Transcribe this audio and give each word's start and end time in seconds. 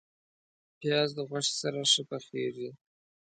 پیاز 0.79 1.09
د 1.17 1.19
غوښې 1.29 1.53
سره 1.61 1.79
ښه 1.91 2.03
پخیږي 2.09 2.69